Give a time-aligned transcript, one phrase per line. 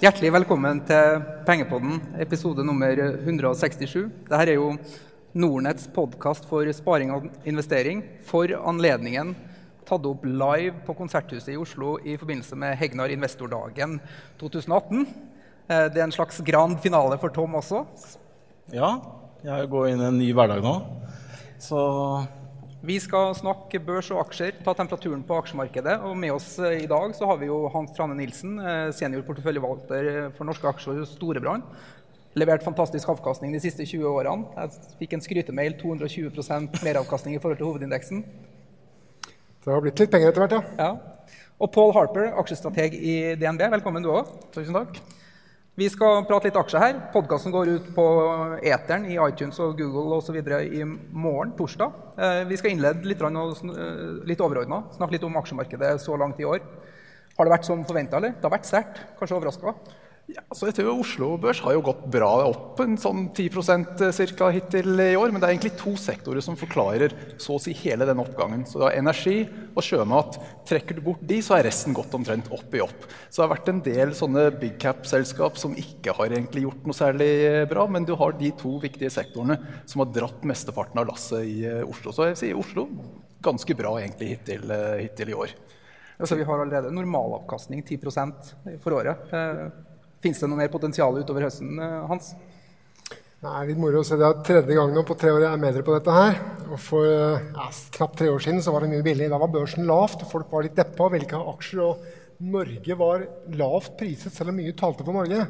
[0.00, 4.06] Hjertelig velkommen til Pengepodden, episode nummer 167.
[4.30, 4.70] Dette er jo
[5.36, 8.00] Nordnetts podkast for sparing og investering.
[8.24, 9.34] For anledningen
[9.84, 13.98] tatt opp live på Konserthuset i Oslo i forbindelse med Hegnar Investordagen
[14.40, 15.04] 2018.
[15.68, 17.84] Eh, det er en slags grand finale for Tom også.
[18.72, 18.94] Ja,
[19.44, 20.78] jeg går inn i en ny hverdag nå.
[21.60, 21.84] Så
[22.80, 25.98] vi skal snakke børs og aksjer, ta temperaturen på aksjemarkedet.
[26.08, 29.24] Og med oss eh, i dag så har vi jo Hans Trane Nilsen, eh, senior
[29.26, 31.66] porteføljevalgter for norske aksjer hos Storebrand.
[32.40, 34.48] Levert fantastisk avkastning de siste 20 årene.
[34.56, 38.24] Jeg fikk en skrytemail 220% meravkastning i forhold til hovedindeksen.
[39.60, 40.86] Det har blitt litt penger etter hvert, ja.
[40.86, 41.40] ja.
[41.60, 43.66] Og Paul Harper, aksjestrateg i DNB.
[43.76, 44.30] Velkommen, du òg.
[44.54, 45.02] Tusen takk.
[45.78, 46.96] Vi skal prate litt aksjer her.
[47.12, 48.04] Podkasten går ut på
[48.66, 50.36] eteren i iTunes og Google osv.
[50.66, 51.94] i morgen, torsdag.
[52.18, 56.44] Eh, vi skal innlede litt, eh, litt overordna, snakke litt om aksjemarkedet så langt i
[56.44, 56.58] år.
[57.38, 58.30] Har det vært som forventa, eller?
[58.30, 58.98] Det har vært sterkt?
[59.18, 59.74] Kanskje overraska?
[60.30, 64.50] Ja, så jeg tror Oslo Børs har jo gått bra opp, en sånn 10% cirka
[64.54, 65.32] hittil i år.
[65.32, 68.62] Men det er egentlig to sektorer som forklarer så å si hele den oppgangen.
[68.68, 69.38] Så det er energi
[69.72, 70.38] og sjømat.
[70.68, 73.08] Trekker du bort de, så er resten gått omtrent opp i opp.
[73.26, 77.00] Så det har vært en del sånne big cap-selskap som ikke har egentlig gjort noe
[77.00, 77.32] særlig
[77.72, 77.88] bra.
[77.90, 81.82] Men du har de to viktige sektorene som har dratt mesteparten av lasset i eh,
[81.82, 82.14] Oslo.
[82.14, 82.86] Så jeg sier Oslo
[83.42, 85.60] ganske bra egentlig hittil, eh, hittil i år.
[86.20, 89.30] Altså, vi har allerede normalavkastning 10 for året.
[90.20, 92.34] Fins det noe mer potensial utover høsten, eh, Hans?
[93.40, 94.18] Det er litt moro å se.
[94.20, 96.34] Det er tredje gang nå på tre år jeg er med dere på dette her.
[96.68, 99.30] Og For eh, ja, knapt tre år siden så var det mye billig.
[99.32, 101.80] Da var børsen lavt, folk var litt deppa og ville ikke ha aksjer.
[101.86, 103.24] Og Norge var
[103.56, 105.46] lavt priset, selv om mye talte for Norge.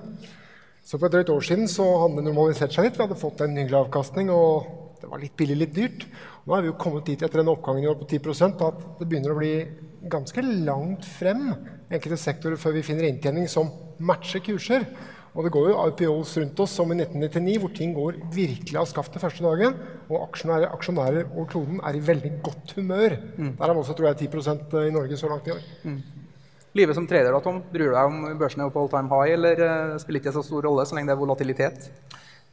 [0.87, 2.95] Så for et drøyt år siden så hadde det normalisert seg litt.
[2.95, 4.71] Vi hadde fått en hyggelig avkastning, og
[5.03, 6.07] det var litt billig, litt dyrt.
[6.47, 9.11] Nå er vi jo kommet dit etter den oppgangen i år på 10% at det
[9.11, 9.55] begynner å bli
[10.09, 11.51] ganske langt frem
[11.91, 14.87] enkelte sektorer før vi finner inntjening som matcher kurser.
[15.31, 18.89] Og det går jo IPOs rundt oss som i 1999, hvor ting går virkelig av
[18.91, 19.77] skaftet første dagen.
[20.09, 23.15] Og aksjonærer, aksjonærer over kloden er i veldig godt humør.
[23.37, 23.53] Mm.
[23.61, 25.63] Der er vi også tror jeg, 10% i Norge så langt i år.
[25.85, 26.01] Mm.
[26.79, 29.35] Livet som trader, da, Tom, bryr du deg om børsene er på all time high,
[29.35, 31.89] eller uh, spiller ikke så stor rolle så lenge det er volatilitet?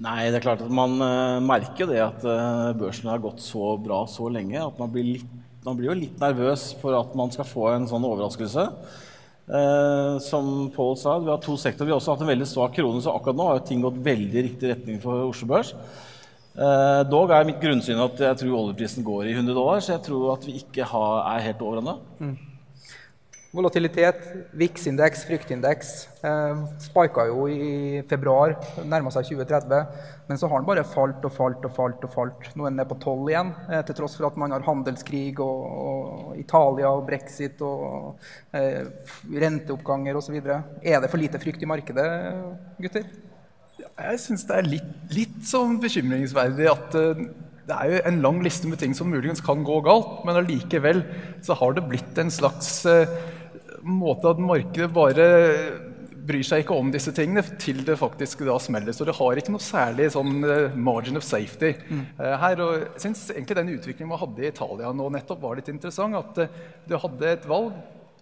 [0.02, 3.76] Nei, det er klart at man uh, merker det at uh, børsen har gått så
[3.82, 5.30] bra så lenge at man blir, litt,
[5.68, 8.66] man blir jo litt nervøs for at man skal få en sånn overraskelse.
[9.48, 11.90] Eh, som Pål sa, vi har to sektorer.
[11.90, 14.46] Vi har også hatt en veldig svak krone, så akkurat nå har ting gått veldig
[14.50, 15.74] riktig retning for Oslo Børs.
[16.58, 20.06] Eh, dog er mitt grunnsyn at jeg tror oljeprisen går i 100 dollar, så jeg
[20.08, 21.98] tror at vi ikke har, er helt over ennå.
[22.20, 22.36] Mm.
[23.58, 24.20] Volatilitet,
[24.54, 25.92] VIX-indeks, fryktindeks,
[26.22, 28.54] eh, spika jo i februar,
[28.86, 29.88] nærma seg 2030.
[30.28, 32.04] Men så har den bare falt og falt og falt.
[32.06, 32.52] og falt.
[32.54, 35.64] Nå er den på 12 igjen, eh, til tross for at man har handelskrig og,
[35.88, 38.20] og Italia og brexit og
[38.54, 38.86] eh,
[39.26, 40.38] renteoppganger osv.
[40.38, 42.08] Er det for lite frykt i markedet,
[42.78, 43.10] gutter?
[43.98, 47.26] Jeg syns det er litt, litt sånn bekymringsverdig at uh,
[47.68, 51.02] det er jo en lang liste med ting som muligens kan gå galt, men allikevel
[51.46, 53.10] så har det blitt en slags uh,
[53.88, 55.28] måte at markedet bare
[56.28, 58.96] bryr seg ikke om disse tingene til det faktisk da smeller.
[58.96, 62.02] Så det har ikke noe særlig sånn uh, margin of safety mm.
[62.20, 62.64] uh, her.
[62.66, 66.18] Og jeg syns egentlig den utviklingen man hadde i Italia nå nettopp var litt interessant.
[66.20, 67.78] At uh, du hadde et valg,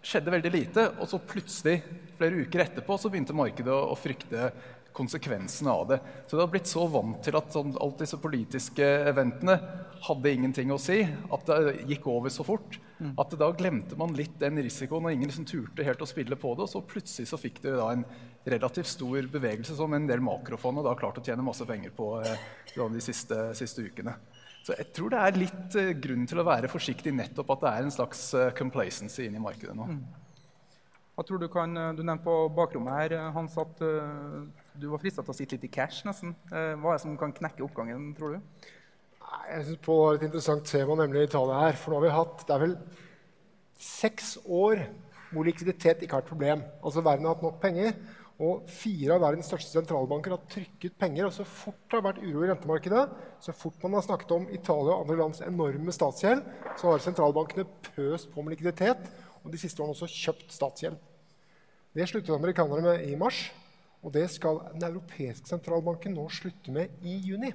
[0.06, 1.80] skjedde veldig lite, og så plutselig,
[2.16, 4.52] flere uker etterpå, så begynte markedet å frykte
[4.96, 6.00] konsekvensene av det.
[6.26, 9.58] Så det har blitt så vant til at sånn, alt disse politiske eventene
[10.06, 12.80] hadde ingenting å si, at det gikk over så fort.
[13.00, 13.12] Mm.
[13.20, 16.54] At da glemte man litt den risikoen, og ingen liksom turte helt å spille på
[16.56, 16.68] det.
[16.68, 18.06] Og så plutselig så fikk dere da en
[18.46, 22.50] relativt stor bevegelse som en del makrofond da klart å tjene masse penger på eh,
[22.76, 24.16] de siste, siste, ukene.
[24.66, 27.72] Så jeg tror det er litt eh, grunn til å være forsiktig nettopp at det
[27.72, 29.90] er en slags eh, complacency inn i markedet nå.
[29.90, 30.06] Mm.
[31.16, 34.44] Hva tror Du kan, du nevnte på bakrommet her Hans, at uh,
[34.80, 36.04] du var frista til å sitte litt i cash.
[36.08, 36.36] nesten.
[36.52, 38.68] Uh, hva er det som kan knekke oppgangen, tror du?
[39.50, 41.80] Jeg synes Pål har et interessant tema, nemlig Italia her.
[41.80, 42.78] For nå har vi hatt det er vel
[43.82, 44.86] seks år
[45.32, 46.62] hvor likviditet ikke har et problem.
[46.86, 47.96] Altså Verden har hatt nok penger.
[48.36, 51.28] Og fire av verdens største sentralbanker har trykket penger.
[51.28, 53.04] Og så fort det har vært uro i rentemarkedet,
[53.44, 56.44] så fort man har snakket om Italia og andre lands enorme statsgjeld,
[56.76, 59.08] så har sentralbankene pøst på med likviditet.
[59.44, 60.98] Og de siste årene også kjøpt statsgjeld.
[61.96, 63.46] Det sluttet amerikanerne med i mars.
[64.06, 67.52] Og det skal den europeiske sentralbanken nå slutte med i juni.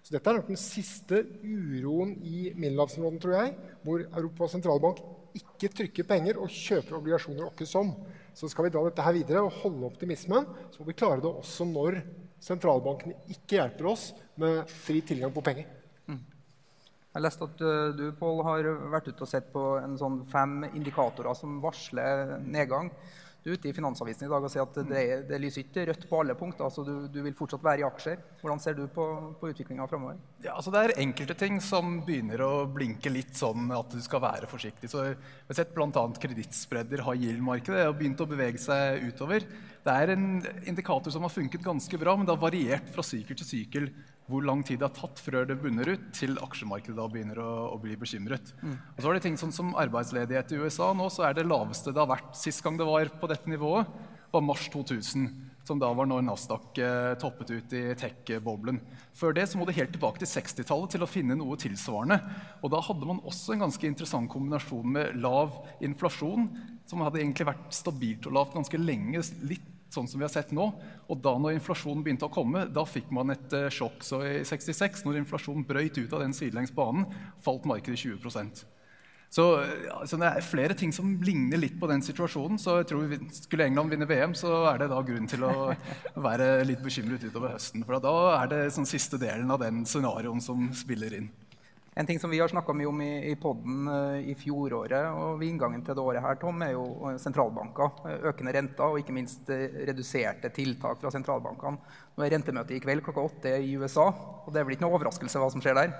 [0.00, 5.02] Så dette er nok den siste uroen i middelhavsområdet, tror jeg, hvor Europas sentralbank
[5.36, 7.92] ikke trykker penger og kjøper obligasjoner åkke som.
[8.34, 11.30] Så skal vi dra dette her videre og holde optimismen, så må vi klare det
[11.30, 12.00] også når
[12.40, 14.10] sentralbankene ikke hjelper oss
[14.40, 15.68] med fri tilgang på penger.
[16.08, 16.22] Mm.
[17.10, 20.62] Jeg leste at uh, du Paul, har vært ute og sett på en sånn fem
[20.70, 22.88] indikatorer som varsler nedgang.
[23.40, 26.02] Du er ute i Finansavisen i dag og sier at det, det lyser ikke rødt
[26.10, 26.66] på alle punkter.
[26.66, 28.20] altså du, du, vil fortsatt være i aksjer.
[28.42, 29.06] Hvordan ser du på,
[29.40, 30.18] på utviklinga framover?
[30.44, 34.20] Ja, altså det er enkelte ting som begynner å blinke litt sånn at du skal
[34.26, 34.92] være forsiktig.
[34.92, 35.14] Så Vi
[35.48, 36.04] har sett bl.a.
[36.20, 39.48] kredittspredder, har Gild-markedet og begynt å bevege seg utover.
[39.80, 40.28] Det er en
[40.68, 43.92] indikator som har funket ganske bra, men det har variert fra sykkel til sykkel
[44.30, 47.50] hvor lang tid det har tatt før det bunner ut, til aksjemarkedet da begynner å,
[47.74, 48.54] å bli bekymret.
[48.62, 48.76] Mm.
[48.94, 51.94] Og så har det ting sånn som arbeidsledighet i USA nå, så er det laveste
[51.94, 53.90] det har vært sist gang det var på dette nivået,
[54.30, 55.30] var mars 2000.
[55.66, 58.80] Som da var når Nasdaq eh, toppet ut i tech-boblen.
[59.14, 62.16] Før det så må det helt tilbake til 60-tallet til å finne noe tilsvarende.
[62.64, 66.48] Og da hadde man også en ganske interessant kombinasjon med lav inflasjon,
[66.88, 69.22] som hadde egentlig vært stabilt og lavt ganske lenge.
[69.46, 70.70] litt sånn som vi har sett nå.
[71.10, 74.02] Og da når inflasjonen begynte å komme, da fikk man et uh, sjokk.
[74.06, 77.08] Så i 66, når inflasjonen brøyt ut av den sidelengs banen,
[77.44, 78.20] falt markedet 20
[79.30, 79.44] så
[79.86, 82.58] ja, så det er flere ting som ligner litt på den situasjonen.
[82.58, 85.52] så jeg tror vi, Skulle England vinne VM, så er det da grunn til å
[86.26, 87.86] være litt bekymret utover høsten.
[87.86, 91.30] For da er det sånn siste delen av den scenarioen som spiller inn.
[91.98, 95.40] En ting som vi har snakka mye om i, i poden uh, i fjoråret og
[95.40, 97.96] ved inngangen til det året, her, Tom, er jo eh, sentralbanker.
[98.06, 101.96] Eh, økende renter og ikke minst reduserte tiltak fra sentralbankene.
[102.14, 104.06] Nå er rentemøtet i kveld klokka åtte i USA.
[104.06, 105.92] og Det er vel ikke noe overraskelse hva som skjer der?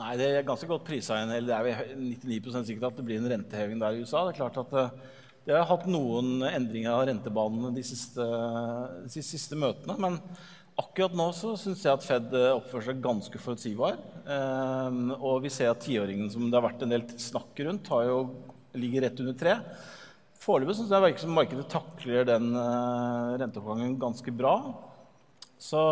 [0.00, 1.32] Nei, det er ganske godt prisa inn.
[1.48, 4.26] Det er vel 99% sikkert at det blir en renteheving der i USA.
[4.28, 4.76] Det er klart at
[5.48, 8.24] det har hatt noen endringer av rentebanene de siste,
[9.08, 9.96] de siste møtene.
[9.96, 10.20] men
[10.80, 13.98] Akkurat nå så syns jeg at Fed eh, oppfører seg ganske forutsigbar.
[14.22, 18.20] Eh, og vi ser at tiåringen som det har vært en del snakk rundt, jo,
[18.78, 19.56] ligger rett under tre.
[20.40, 24.54] Foreløpig syns jeg virker som markedet takler den eh, renteoppgangen ganske bra.
[25.60, 25.82] Så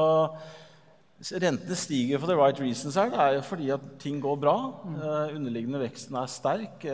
[1.43, 3.11] rentene stiger for the right reasons her.
[3.13, 4.55] Det er jo fordi at ting går bra.
[5.35, 6.87] Underliggende veksten er sterk.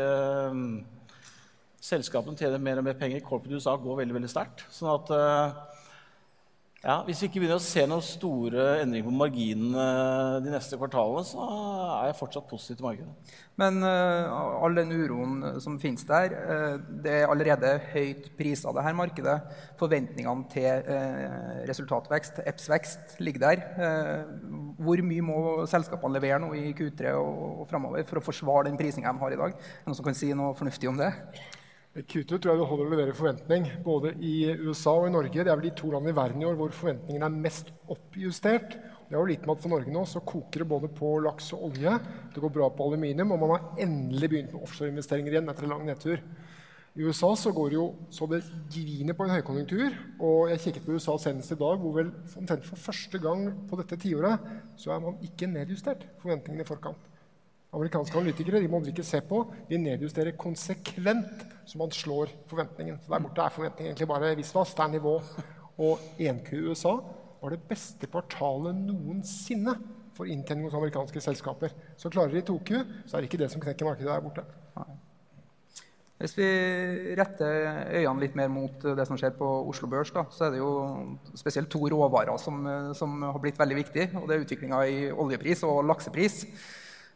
[1.85, 3.23] Selskapene tjener mer og mer penger.
[3.23, 4.64] Corporate USA går veldig veldig sterkt.
[4.75, 5.14] Sånn at
[6.84, 9.84] ja, Hvis vi ikke begynner å se noen store endringer på marginene
[10.44, 13.32] de neste kvartalene, så er jeg fortsatt positiv til markedet.
[13.60, 18.84] Men uh, all den uroen som finnes der, uh, det er allerede høyt prisa, det
[18.84, 19.38] her markedet.
[19.81, 23.66] Forventningene til uh, resultatvekst, EPS-vekst, ligger der.
[24.84, 25.40] hvor mye må
[25.70, 29.32] selskapene levere nå i Q3 og, og framover for å forsvare den prisinga de har
[29.32, 29.56] i dag?
[29.56, 31.14] Er det noen som kan si noe fornuftig om det?
[31.94, 35.44] Q2 tror jeg det holder å levere forventning, både i USA og i Norge.
[35.46, 38.75] Det er vel de to landene i verden i år hvor forventningene er mest oppjustert.
[39.06, 41.52] Det er jo litt med at For Norge nå så koker det både på laks
[41.55, 41.93] og olje.
[42.35, 45.75] Det går bra på aluminium, og man har endelig begynt med offshoreinvesteringer igjen etter en
[45.76, 46.19] lang nedtur.
[46.99, 48.43] I USA så går det jo så det
[48.75, 49.94] griner på en høykonjunktur.
[50.19, 53.79] Og jeg kikket på USA senest i dag, hvor vel omtrent for første gang på
[53.79, 54.50] dette tiåret
[54.82, 57.13] så er man ikke nedjustert forventningene i forkant.
[57.75, 59.43] Amerikanske analytikere de må man ikke se på.
[59.69, 62.99] De nedjusterer konsekvent så man slår forventningen.
[63.03, 64.75] Så Der borte er forventningen egentlig bare visvas.
[64.75, 65.15] Det er nivå.
[65.79, 66.94] Og 1Q i USA
[67.43, 69.75] var det beste kvartalet noensinne
[70.15, 71.73] for inntjening hos amerikanske selskaper.
[71.97, 74.44] Så klarer de 2Q, så er det ikke det som knekker markedet der borte.
[76.19, 76.47] Hvis vi
[77.19, 80.60] retter øynene litt mer mot det som skjer på Oslo Børs, da, så er det
[80.60, 80.70] jo
[81.34, 82.63] spesielt to råvarer som,
[82.94, 84.08] som har blitt veldig viktige.
[84.15, 86.44] og Det er utviklinga i oljepris og laksepris.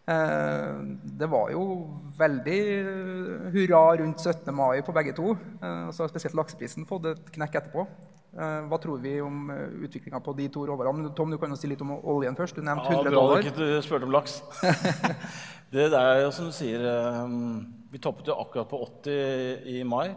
[0.08, 0.76] Eh,
[1.20, 1.64] det var jo
[2.18, 2.60] veldig
[3.52, 4.54] hurra rundt 17.
[4.56, 5.34] mai på begge to.
[5.34, 7.84] Og så har spesielt lakseprisen fått et knekk etterpå.
[8.38, 9.50] Eh, hva tror vi om
[9.84, 11.12] utviklinga på de to råvarene?
[11.16, 12.56] Tom, du kan jo si litt om oljen først.
[12.56, 13.42] Du nevnte 100 dollar.
[13.42, 14.40] Ja, bra du ikke spurte om laks.
[15.74, 16.84] det er jo som du sier
[17.92, 20.08] Vi toppet jo akkurat på 80 i mai.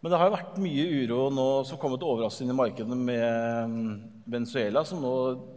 [0.00, 3.78] Men det har jo vært mye uro nå som kommet overraskende inn i markedene med
[4.30, 5.14] Venezuela, som nå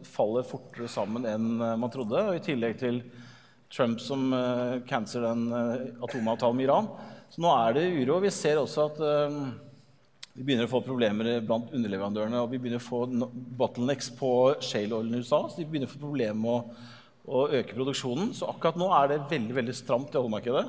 [0.09, 2.23] faller fortere sammen enn man trodde.
[2.31, 3.03] Og i tillegg til
[3.71, 6.89] Trump som uh, cancer den uh, atomavtalen med Iran.
[7.31, 8.19] Så nå er det uro.
[8.23, 9.37] Vi ser også at uh,
[10.35, 12.43] vi begynner å få problemer blant underleverandørene.
[12.43, 13.05] Og vi begynner å få
[13.59, 14.31] bottlenecks på
[14.63, 15.45] shale oil i USA.
[15.47, 16.87] Så de begynner å få problemer med å,
[17.31, 18.33] å øke produksjonen.
[18.35, 20.65] Så akkurat nå er det veldig veldig stramt i oljemarkedet.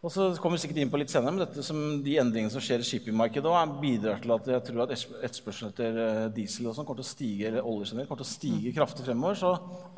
[0.00, 2.62] Og så kommer vi sikkert inn på litt senere, men dette som de endringene som
[2.64, 6.86] skjer i shippingmarkedet, bidrar til at jeg tror at etterspørselen etter eh, diesel og sånn
[6.88, 9.36] kommer til å stige eller olje kommer til å stige kraftig fremover.
[9.36, 9.50] Så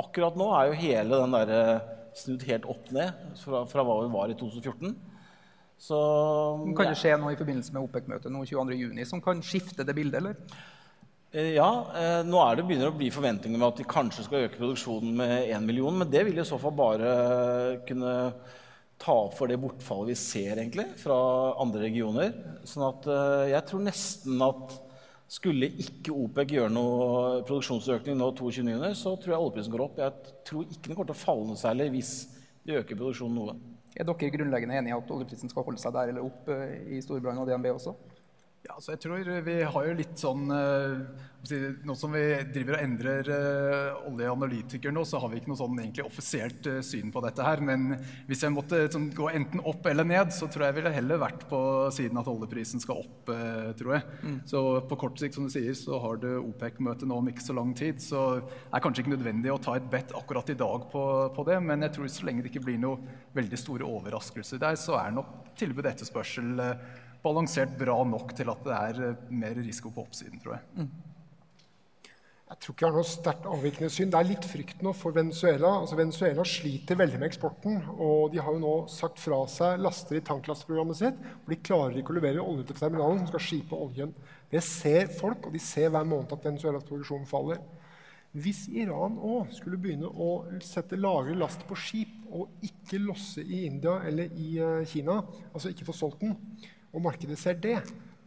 [0.03, 3.95] akkurat nå er jo hele den der eh, snudd helt opp ned fra, fra hva
[4.01, 4.97] vi var i 2014.
[5.83, 5.99] Så,
[6.79, 10.59] kan det skje noe i forbindelse med OPEC-møtet 22.6 som kan skifte det bildet, eller?
[11.31, 11.69] Eh, ja,
[12.27, 15.37] nå er det begynner å bli forventninger med at de kanskje skal øke produksjonen med
[15.47, 17.15] 1 million, men det vil i så fall bare
[17.87, 18.17] kunne
[19.03, 21.19] ta opp for det bortfallet vi ser egentlig fra
[21.63, 22.33] andre regioner.
[22.69, 24.77] Sånn at uh, jeg tror nesten at
[25.33, 30.01] skulle ikke OPEC gjøre noe produksjonsøkning nå 22.9., så tror jeg oljeprisen går opp.
[30.03, 32.13] Jeg tror ikke den kommer til å falle noe særlig hvis
[32.63, 33.57] de øker produksjonen noe.
[33.93, 37.01] Er dere grunnleggende enige i at oljeprisen skal holde seg der eller opp uh, i
[37.05, 37.97] Storbrann og DNB også?
[38.63, 41.03] Ja, så jeg tror Vi har jo litt sånn uh,
[41.83, 42.23] Nå som vi
[42.55, 46.79] driver og endrer uh, oljeanalytikere nå, så har vi ikke noe sånn egentlig offisielt uh,
[46.87, 47.59] syn på dette her.
[47.67, 47.97] Men
[48.29, 51.43] hvis jeg måtte sånn, gå enten opp eller ned, så tror jeg ville heller vært
[51.51, 51.61] på
[51.95, 53.33] siden at oljeprisen skal opp.
[53.81, 54.07] tror jeg.
[54.23, 54.39] Mm.
[54.47, 57.59] Så på kort sikt, som du sier, så har du OPEC-møte nå om ikke så
[57.59, 57.99] lang tid.
[58.03, 61.49] Så det er kanskje ikke nødvendig å ta et bet akkurat i dag på, på
[61.51, 61.59] det.
[61.67, 65.19] Men jeg tror så lenge det ikke blir noe veldig store overraskelser der, så er
[65.19, 66.63] nok tilbud etterspørsel
[67.23, 70.83] balansert bra nok til at det er eh, mer risiko på oppsiden, tror jeg.
[70.83, 70.93] Mm.
[72.53, 74.11] Jeg tror ikke jeg har noe sterkt avvikende syn.
[74.13, 75.71] Det er litt frykt nå for Venezuela.
[75.81, 77.79] Altså Venezuela sliter veldig med eksporten.
[77.97, 81.23] Og de har jo nå sagt fra seg laster i tanklasteprogrammet sitt.
[81.47, 84.13] For de klarer ikke å levere olje til terminalen som skal skipe oljen.
[84.53, 87.63] Det ser folk, og de ser hver måned at Venezuelas produksjon faller.
[88.37, 90.31] Hvis Iran òg skulle begynne å
[90.65, 95.19] sette lagre last på skip og ikke losse i India eller i eh, Kina,
[95.53, 96.37] altså ikke få solgt den,
[96.93, 97.79] og markedet ser det,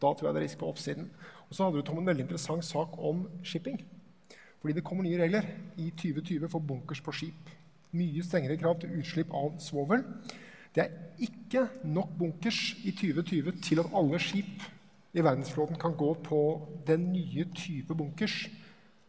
[0.01, 1.09] da tror jeg det er risk på oppsiden.
[1.49, 3.79] Og så hadde du Tom, en veldig interessant sak om shipping.
[4.61, 5.45] Fordi det kommer nye regler
[5.77, 7.51] i 2020 for bunkers på skip.
[7.95, 10.03] Mye strengere krav til utslipp av svovel.
[10.75, 14.65] Det er ikke nok bunkers i 2020 til at alle skip
[15.15, 16.39] i verdensflåten kan gå på
[16.87, 18.49] den nye type bunkers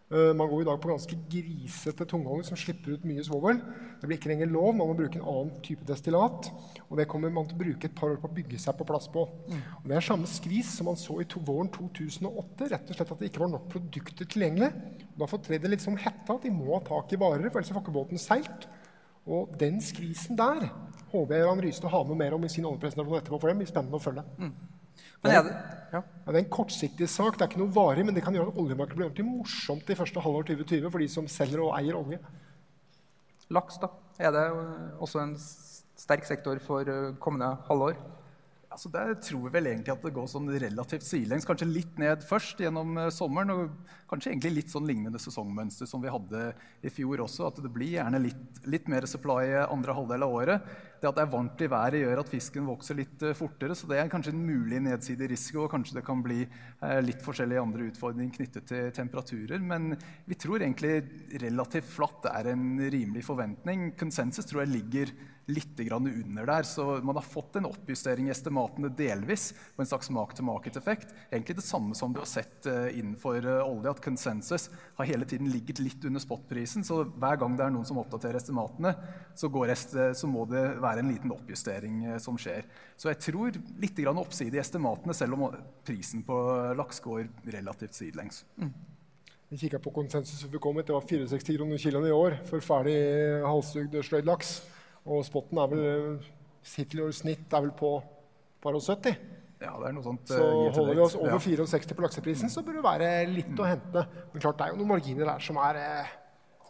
[0.08, 3.58] man går i dag på ganske grisete tungolje som slipper ut mye svovel.
[3.98, 4.68] Det blir ikke lenger lov.
[4.78, 6.50] Man må bruke en annen type destillat.
[6.86, 8.86] Og det kommer man til å bruke et par år på å bygge seg på
[8.86, 9.25] plass på.
[9.50, 9.64] Mm.
[9.80, 12.70] Og det er samme skvis som man så i to våren 2008.
[12.70, 14.70] Rett og slett at det ikke var nok produkter tilgjengelig.
[15.18, 17.75] Da fortrer det litt som hetta at de må ha tak i varer, for ellers
[17.75, 18.68] får ikke båten seilt.
[19.26, 20.68] Og den skvisen der
[21.10, 23.40] håper jeg Jan Rystad har med mer om i sin oljepresentasjon etterpå.
[23.40, 24.22] for det blir spennende å følge.
[25.22, 25.54] Men er det,
[25.92, 26.00] ja.
[26.02, 27.36] Ja, det er en kortsiktig sak.
[27.36, 29.96] Det er ikke noe varig, men det kan gjøre at oljemarkedet blir ordentlig morsomt i
[29.98, 32.18] første halvår 2020 for de som selger og eier olje.
[33.54, 33.92] Laks, da?
[34.18, 34.44] Er det
[35.04, 37.98] også en sterk sektor for eh, kommende halvår?
[38.76, 41.47] Altså der tror vi vel egentlig at det går sånn relativt sidelengs.
[41.49, 43.54] Kanskje litt ned først gjennom eh, sommeren.
[43.54, 46.50] Og kanskje egentlig litt sånn lignende sesongmønster som vi hadde
[46.85, 47.47] i fjor også.
[47.49, 50.66] At det blir gjerne litt, litt mer supply andre halvdel av året.
[51.00, 53.78] Det at det er varmt i været, gjør at fisken vokser litt uh, fortere.
[53.78, 55.64] Så det er kanskje en mulig nedsidig risiko.
[55.64, 59.64] Og kanskje det kan bli uh, litt forskjellige andre utfordringer knyttet til temperaturer.
[59.73, 59.95] Men
[60.28, 60.99] vi tror egentlig
[61.47, 63.95] relativt flatt er en rimelig forventning.
[63.97, 66.62] Konsensus tror jeg ligger litt under der.
[66.62, 71.14] Så man har fått en oppjustering i estimatene delvis på en slags mark-to-market-effekt.
[71.30, 75.28] Egentlig det samme som du har sett uh, innenfor uh, olje, at konsensus har hele
[75.28, 76.84] tiden ligget litt under spotprisen.
[76.84, 78.94] Så hver gang det er noen som oppdaterer estimatene,
[79.36, 79.50] så,
[80.16, 82.66] så må det være en liten oppjustering som skjer.
[82.96, 85.48] Så jeg tror litt oppside i estimatene, selv om
[85.86, 86.36] prisen på
[86.76, 88.44] laks går relativt sidelengs.
[88.56, 88.72] Mm.
[89.48, 90.86] Vi kikka på konsensus vi kom ut.
[90.86, 92.96] Det var 64 kroner kiloen i år for ferdig
[93.46, 94.56] halshugd sløyd laks.
[95.06, 95.86] Og spotten er vel
[96.66, 97.96] hittil i snitt er vel på
[98.62, 99.16] par og 70.
[99.62, 100.28] Ja, det er noe sånt.
[100.28, 101.64] Så uh, holder vi oss over ja.
[101.64, 103.62] 64 på lakseprisen, så bør det være litt mm.
[103.62, 104.04] å hente.
[104.32, 106.12] Men klart, det er jo noen marginer der som er eh,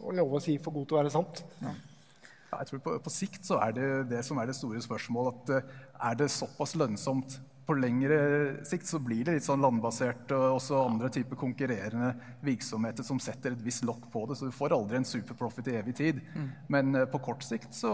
[0.06, 1.42] å love å si for god til å være sant.
[1.64, 1.74] Ja.
[2.46, 5.50] Ja, jeg tror på, på, sikt så er det det som er det store spørsmålet.
[5.50, 8.18] At uh, er det såpass lønnsomt på lengre
[8.66, 12.12] sikt så blir det litt sånn landbasert og også andre typer konkurrerende
[12.46, 14.36] virksomheter som setter et visst lokk på det.
[14.38, 16.20] Så du får aldri en superprofit i evig tid.
[16.36, 16.46] Mm.
[16.72, 17.90] Men uh, på kort sikt så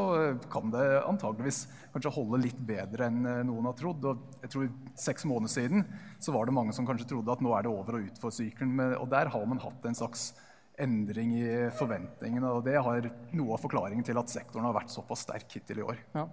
[0.52, 1.64] kan det antageligvis
[1.94, 4.04] kanskje holde litt bedre enn uh, noen har trodd.
[4.12, 4.68] Og jeg tror
[5.08, 5.88] seks måneder siden
[6.20, 8.34] så var det mange som kanskje trodde at nå er det over og ut for
[8.34, 8.76] sykelen.
[9.00, 10.34] Og der har man hatt en slags
[10.80, 11.50] endring i
[11.80, 12.52] forventningene.
[12.52, 15.92] Og det har noe av forklaringen til at sektoren har vært såpass sterk hittil i
[15.94, 16.08] år.
[16.12, 16.28] Ja.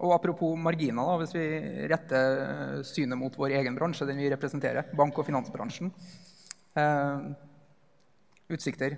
[0.00, 1.44] Og Apropos marginer, da, hvis vi
[1.92, 5.92] retter synet mot vår egen bransje, den vi representerer, bank- og finansbransjen.
[6.80, 7.26] Eh,
[8.52, 8.96] utsikter.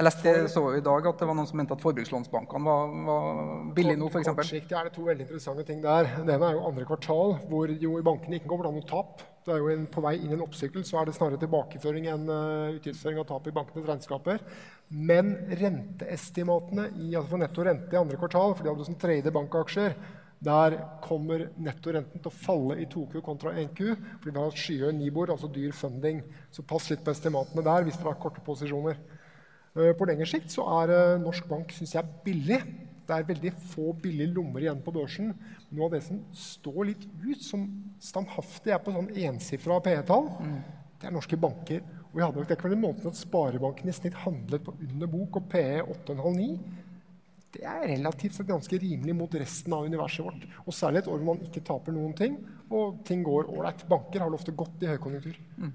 [0.00, 3.40] Jeg leste så i dag at det var noen som mente at forbrukslånsbankene var, var
[3.76, 4.06] billige nå.
[4.08, 6.08] For Kortsiktig er det to veldig interessante ting der.
[6.24, 9.20] Det ene er jo andre kvartal, hvor jo i bankene ikke går noe tap.
[9.44, 12.08] Det er jo en, På vei inn i en oppsykkel så er det snarere tilbakeføring
[12.14, 14.40] enn uh, utgiftsføring av tap i bankenes regnskaper.
[15.10, 19.36] Men renteestimatene i, altså for netto rente i andre kvartal, for de hadde som tredje
[19.36, 20.00] bankaksjer,
[20.40, 25.36] der kommer nettorenten til å falle i 2Q kontra 1Q fordi vi har skyhøy Nibor,
[25.36, 26.24] altså dyr funding.
[26.48, 28.96] Så pass litt på estimatene der hvis dere har korte posisjoner.
[29.80, 32.60] Eh, på lengre sikt så er eh, norsk bank synes jeg, billig.
[33.06, 35.32] Det er veldig få billige lommer igjen på børsen.
[35.70, 37.64] Noe av det som står litt ut, som
[38.02, 40.60] standhaftig er på sånn ensifra PE-tall, mm.
[41.00, 41.82] det er norske banker.
[42.10, 45.40] Og vi hadde nok ikke vært måten at Sparebanken i snitt handlet på under bok
[45.40, 46.48] og PE 8,5-9.
[47.50, 50.44] Det er relativt sett ganske rimelig mot resten av universet vårt.
[50.62, 52.36] Og særlig et år hvor man ikke taper noen ting,
[52.70, 53.82] og ting går ålreit.
[53.90, 55.38] Banker har ofte gått i høykonjunktur.
[55.58, 55.72] Mm.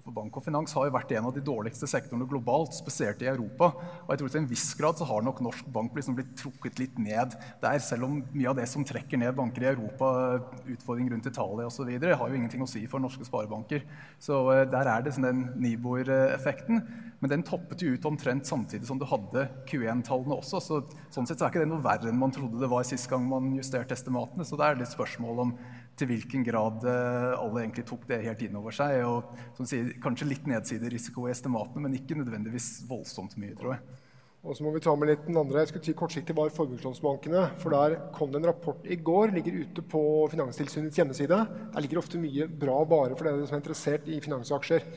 [0.00, 3.28] For bank og finans har jo vært en av de dårligste sektorene globalt, spesielt i
[3.30, 3.70] Europa.
[4.06, 6.80] Og jeg tror til en viss grad så har nok norsk bank liksom blitt trukket
[6.80, 10.40] litt ned der, selv om mye av det som trekker ned banker i Europa,
[10.72, 13.84] utfordring rundt Italia osv., har jo ingenting å si for norske sparebanker.
[14.22, 16.84] Så eh, der er det sånn den Nibor-effekten.
[17.20, 20.60] Men den toppet jo ut omtrent samtidig som du hadde Q1-tallene også.
[20.64, 20.80] Så
[21.12, 23.26] sånn sett så er ikke det noe verre enn man trodde det var sist gang
[23.28, 24.46] man justerte estimatene.
[24.48, 25.52] Så det er litt spørsmål om
[26.00, 29.02] til hvilken grad eh, alle egentlig tok det helt inn over seg.
[29.04, 33.98] og som sier, Kanskje litt nedsiderisiko i estimatene, men ikke nødvendigvis voldsomt mye, tror jeg.
[34.40, 37.42] Og så må vi ta med litt den andre, jeg skulle si Kortsiktig var forbrukslånsbankene.
[37.60, 40.02] For der kom det en rapport i går, ligger ute på
[40.32, 41.40] Finanstilsynets hjemmeside.
[41.74, 44.88] Der ligger ofte mye bra bare for dere som er interessert i finansaksjer.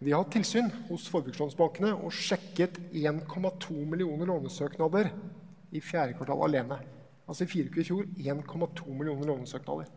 [0.00, 5.12] De har hatt tilsyn hos forbrukslånsbankene og sjekket 1,2 millioner lånesøknader
[5.76, 6.80] i fjerde kvartal alene.
[7.28, 9.92] Altså i fire uker i fjor 1,2 millioner lånesøknader.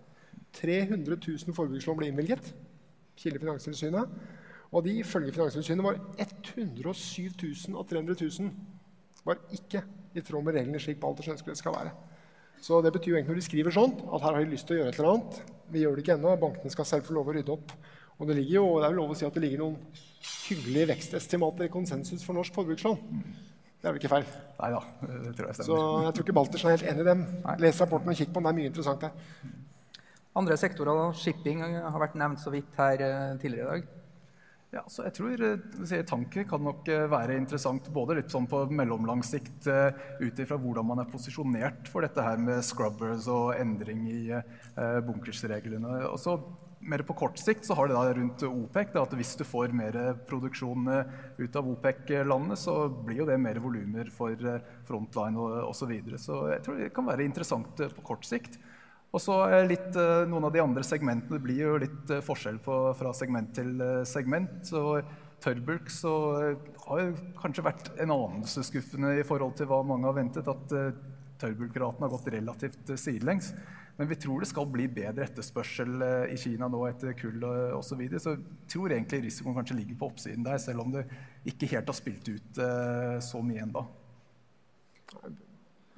[0.57, 2.53] 300 000 forbrukslån ble innvilget.
[3.19, 4.19] Kilde Finanstilsynet.
[4.69, 8.51] Og de ifølge Finanstilsynet var 107 000 av 300 000
[9.25, 9.81] var ikke
[10.17, 11.91] i tråd med reglene slik Balters ønsker det skal være.
[12.61, 14.75] Så det betyr jo egentlig når de skriver sånn, at her har de lyst til
[14.75, 15.37] å gjøre et eller annet.
[15.71, 16.33] Vi gjør det ikke ennå.
[16.41, 17.75] Bankene skal selv få lov å rydde opp.
[18.19, 19.77] Og det, ligger jo, det er jo lov å si at det ligger noen
[20.49, 22.97] hyggelige vekstestimater i konsensus for norsk forbrukslån.
[23.79, 24.25] Det er vel ikke feil?
[24.57, 25.69] Nei da, det tror jeg stemmer.
[25.69, 27.23] Så jeg tror ikke Baltersen er helt enig i dem.
[27.63, 28.49] Les rapporten og kikk på den.
[28.49, 29.53] Det er mye interessant der.
[30.39, 33.95] Andre sektorer, shipping, har vært nevnt så vidt her eh, tidligere i dag.
[34.69, 38.61] Ja, så jeg tror eh, Tanker kan nok eh, være interessant både litt sånn på
[38.71, 44.07] mellomlang sikt ut ifra hvordan man er posisjonert for dette her med scrubbers og endring
[44.07, 44.23] i
[45.09, 46.05] bunkersreglene.
[46.07, 46.37] Og så
[46.79, 49.75] mer på kort sikt så har det da rundt OPEC da, at hvis du får
[49.75, 49.97] mer
[50.29, 50.87] produksjon
[51.41, 54.37] ut av OPEC-landene, så blir jo det mer volumer for
[54.87, 55.81] frontline osv.
[55.81, 56.21] Så, videre.
[56.21, 58.61] så jeg tror det kan være interessant på kort sikt.
[59.09, 59.35] Og så
[59.65, 63.51] litt, eh, Noen av de andre segmentene blir jo litt eh, forskjell på, fra segment
[63.57, 64.61] til eh, segment.
[64.69, 65.01] Så
[65.39, 66.13] Tørrbulk så
[66.83, 70.73] har jo kanskje vært en anelse skuffende i forhold til hva mange har ventet, at
[71.39, 73.53] tørrbulkraten har gått relativt sidelengs.
[73.95, 77.87] Men vi tror det skal bli bedre etterspørsel i Kina nå etter kull osv.
[77.87, 78.19] Så, videre.
[78.19, 81.05] så jeg tror egentlig risikoen kanskje ligger på oppsiden der, selv om det
[81.47, 82.59] ikke helt har spilt ut
[83.23, 83.85] så mye ennå.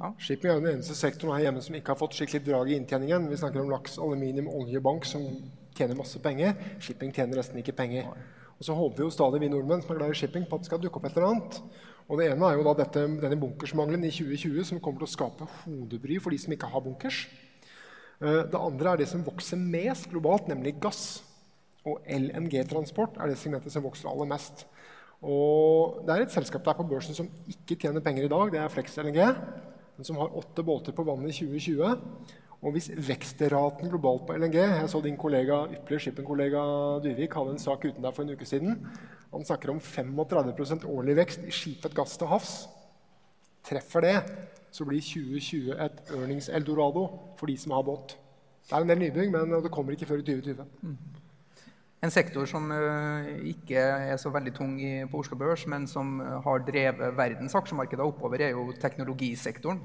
[0.02, 2.70] Ja, shipping er jo den eneste sektoren her hjemme som ikke har fått skikkelig drag
[2.72, 3.28] i inntjeningen.
[3.30, 5.28] Vi snakker om laks, aluminium, olje, bank som
[5.78, 6.56] tjener masse penger.
[6.82, 8.08] Shipping tjener nesten ikke penger.
[8.58, 10.66] Og så håper vi jo stadig, vi nordmenn som er glad i shipping, på at
[10.66, 11.62] det skal dukke opp et eller annet.
[12.08, 15.14] Og det ene er jo da dette, denne bunkersmangelen i 2020 som kommer til å
[15.14, 17.24] skape hodebry for de som ikke har bunkers.
[18.26, 21.22] Eh, det andre er det som vokser mest globalt, nemlig gass.
[21.86, 24.66] Og LNG-transport er det segmentet som vokser aller mest.
[25.22, 28.50] Og det er et selskap der på børsen som ikke tjener penger i dag.
[28.50, 29.22] Det er Flex LNG
[30.02, 31.92] men som har åtte båter på vannet i 2020.
[32.62, 36.62] Og hvis vekstraten globalt på LNG Jeg så din kollega, ypperlige shipping-kollega
[37.04, 38.80] Dyvik hadde en sak uten deg for en uke siden.
[39.32, 42.56] Han snakker om 35% årlig vekst i skipet gass til havs.
[43.66, 44.16] Treffer det,
[44.74, 47.06] så blir 2020 et earnings-eldorado
[47.38, 48.18] for de som har båt.
[48.66, 50.66] Det er en del nybygg, men det kommer ikke før i 2020.
[52.02, 54.74] En sektor som uh, ikke er så veldig tung
[55.12, 59.84] på Oslo Børs, men som uh, har drevet verdens aksjemarkeder oppover, er jo teknologisektoren.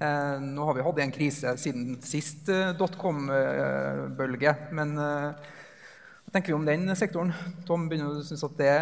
[0.00, 2.48] Uh, nå har vi hatt en krise siden sist
[2.80, 4.54] dotcom-bølge.
[4.72, 7.34] men hva tenker vi om den sektoren?
[7.66, 8.74] Tom, begynner Du synes at det,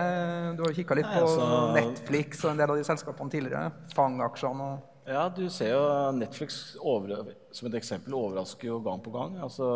[0.59, 3.71] du har kikka litt på altså, Netflix og en del av de selskapene tidligere.
[3.97, 9.15] Fang-aksjene og Ja, du ser jo Netflix over, som et eksempel overrasker jo gang på
[9.17, 9.39] gang.
[9.43, 9.67] altså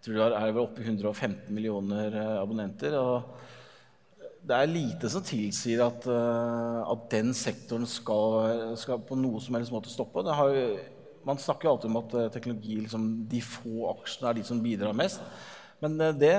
[0.00, 2.94] jeg tror det er vel oppe i 115 millioner eh, abonnenter.
[2.96, 9.42] og Det er lite som tilsier at, eh, at den sektoren skal, skal, på noe
[9.44, 10.24] som helst måte stoppe.
[10.24, 10.56] Har,
[11.28, 14.62] man snakker jo alltid om at eh, teknologi, liksom, de få aksjene, er de som
[14.64, 15.20] bidrar mest.
[15.84, 16.32] Men det,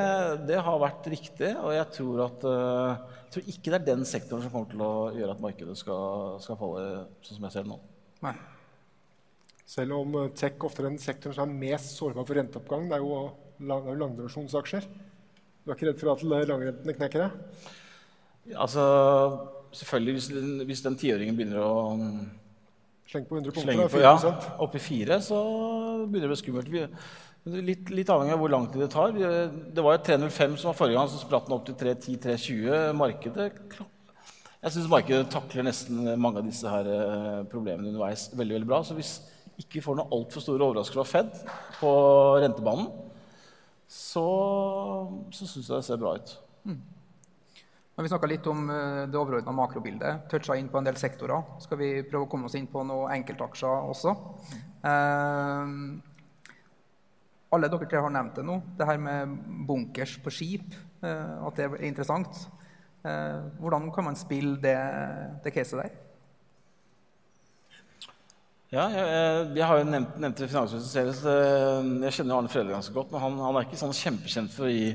[0.50, 4.43] det, har vært riktig, og jeg tror, at, jeg tror ikke det er den sektoren
[4.45, 7.74] som kommer til å gjøre at markedet skal, skal falle, sånn som jeg ser det
[7.74, 7.80] nå.
[8.26, 8.36] Nei.
[9.69, 12.86] Selv om tech ofte er den sektoren som er mest sårbar for renteoppgang.
[12.89, 13.17] Det er jo
[13.69, 14.88] lang, langdivisjonsaksjer?
[15.62, 17.65] Du er ikke redd for at langrentene knekker deg?
[18.58, 18.84] Altså,
[19.78, 21.74] selvfølgelig, hvis den, hvis den tiåringen begynner å
[23.12, 24.13] Slenge på 100 punkter, på, ja,
[24.63, 25.38] opp i fire, så
[26.08, 26.69] begynner det å bli skummelt.
[26.71, 26.84] Vi,
[27.67, 29.12] litt, litt, avhengig av hvor lang tid det tar.
[29.15, 29.26] Vi,
[29.76, 32.93] det var jo 305 som var forrige gang, så spratt den opp til 310-320.
[32.95, 33.50] Markedet
[34.62, 38.80] Jeg syns markedet takler nesten mange av disse her eh, problemene underveis veldig veldig bra.
[38.88, 39.17] Så hvis
[39.60, 41.91] ikke vi får noen altfor store overraskelser fra Fed på
[42.45, 42.88] rentebanen,
[43.91, 44.25] så,
[45.36, 46.34] så syns jeg det ser bra ut.
[46.63, 46.77] Mm.
[48.01, 50.30] vi snakka litt om eh, det overordna makrobildet.
[50.32, 51.43] Toucha inn på en del sektorer.
[51.62, 54.15] Skal vi prøve å komme oss inn på noen enkeltaksjer også?
[54.88, 55.75] Eh,
[57.51, 58.56] alle dere tre har nevnt det nå.
[58.80, 59.36] Det her med
[59.67, 60.71] bunkers på skip.
[61.04, 62.45] eh, at det er interessant.
[63.04, 64.77] Eh, hvordan kan man spille det,
[65.43, 66.11] det caset der?
[68.71, 72.51] Ja, jeg, jeg, jeg har jo nevnt, nevnt Finansministeren selv, eh, jeg kjenner jo Arne
[72.53, 73.10] Frede ganske godt.
[73.12, 74.93] Men han, han, er ikke sånn kjempekjent for å gi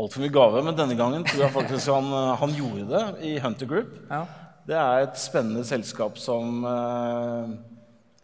[0.00, 0.62] altfor mye gave.
[0.64, 3.98] Men denne gangen tror jeg faktisk han, eh, han gjorde det i Hunter Group.
[4.08, 4.22] Ja.
[4.70, 7.52] Det er et spennende selskap som eh,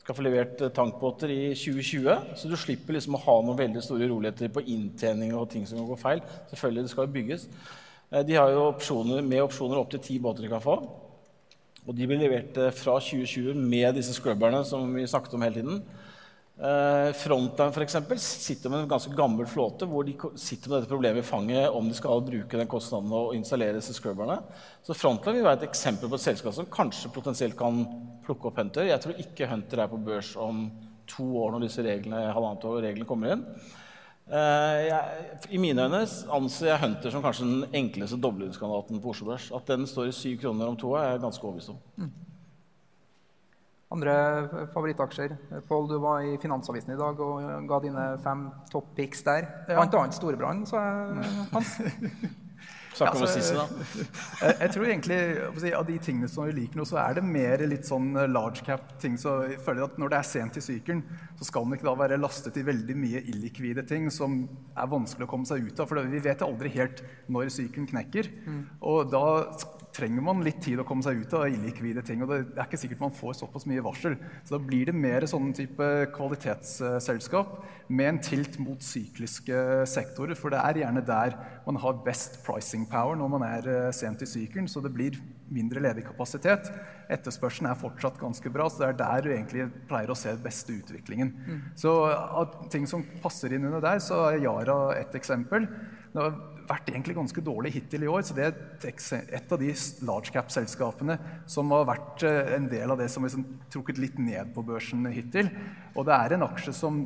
[0.00, 2.32] skal få levert eh, tankbåter i 2020.
[2.40, 5.80] Så du slipper liksom å ha noen veldig store roligheter på inntjening og ting som
[5.80, 6.22] kan gå feil.
[6.52, 7.48] Selvfølgelig, det skal jo bygges.
[8.12, 10.78] Eh, de har jo opsjoner, med opsjoner opp til ti båter de kan få.
[11.86, 15.60] Og de blir levert eh, fra 2020 med disse scrubberne som vi snakket om hele
[15.60, 15.80] tiden.
[16.56, 21.20] Eh, Frontline eksempel, sitter med en ganske gammel flåte hvor de sitter med dette problemet
[21.20, 24.40] i fanget om de skal bruke den kostnaden og installere disse scrubberne.
[24.82, 27.84] Så Frontline vil være et eksempel på et selskap som kanskje potensielt kan
[28.26, 28.88] plukke opp Hunter.
[28.88, 30.66] Jeg tror ikke Hunter er på børs om
[31.06, 33.44] to år når disse reglene, halvannet år reglene kommer inn.
[34.26, 36.00] Eh, jeg, I mine øyne
[36.34, 39.50] anser jeg Hunter som kanskje den enkleste dobbeltkandidaten på Oslo Børs.
[39.54, 42.08] At den står i syv kroner om to er jeg ganske overbevist om.
[43.94, 44.16] Andre
[44.74, 45.36] favorittaksjer?
[45.68, 49.46] Pål, du var i Finansavisen i dag og ga dine fem topp picks der.
[49.68, 49.76] Ja.
[49.78, 51.30] Blant annet Storebrand, sa jeg.
[51.54, 51.78] Hans.
[52.96, 54.06] Snakke Ja, om altså, Sissi, da.
[54.46, 55.18] Jeg, jeg tror egentlig,
[55.60, 58.28] si, Av de tingene som vi liker nå, så er det mer litt sånn eh,
[58.30, 59.18] large cap-ting.
[59.20, 61.02] Så jeg føler at Når det er sent i sykelen,
[61.36, 65.28] så skal man ikke da være lastet i veldig mye illikvide ting som er vanskelig
[65.28, 65.90] å komme seg ut av.
[65.90, 68.32] For vi vet aldri helt når sykelen knekker.
[68.80, 69.24] Og da
[69.96, 72.22] trenger man litt tid å komme seg ut av illikvide ting.
[72.22, 74.18] Og det er ikke sikkert man får såpass mye varsel.
[74.44, 77.56] Så da blir det mer sånn type kvalitetsselskap
[77.88, 80.38] med en tilt mot sykliske sektorer.
[80.38, 84.22] For det er gjerne der man har best pricing power når man er eh, sent
[84.22, 84.68] i sykelen.
[84.70, 85.18] Så det blir
[85.52, 86.70] mindre ledig kapasitet.
[87.12, 90.42] Etterspørselen er fortsatt ganske bra, så det er der du egentlig pleier å se den
[90.44, 91.32] beste utviklingen.
[91.78, 95.68] Så av ting som passer inn under der, så er Yara et eksempel.
[96.12, 98.56] Det har vært egentlig ganske dårlig hittil i år, så det er
[98.88, 99.06] et,
[99.38, 99.72] et av de
[100.08, 101.18] large cap-selskapene
[101.50, 104.64] som har vært eh, en del av det som har liksom trukket litt ned på
[104.66, 105.50] børsen hittil.
[105.94, 107.04] Og det er en aksje som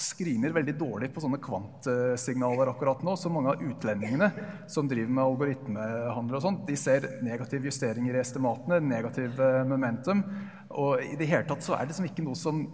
[0.00, 3.16] screener veldig dårlig på sånne kvantsignaler akkurat nå.
[3.18, 4.30] Så mange av utlendingene
[4.70, 10.24] som driver med algoritmehandel og sånt, de ser negativ justering i estimatene, negativ eh, momentum.
[10.80, 12.64] Og i det hele tatt så er det liksom ikke noe som